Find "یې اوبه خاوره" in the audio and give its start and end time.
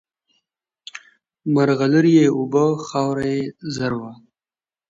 2.19-3.25